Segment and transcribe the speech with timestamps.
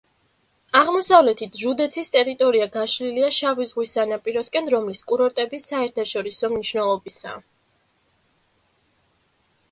[0.77, 7.37] აღმოსავლეთით ჟუდეცის ტერიტორია გაშლილია შავი ზღვის სანაპიროსკენ, რომლის კურორტები საერთაშორისო მნიშვნელობისაა.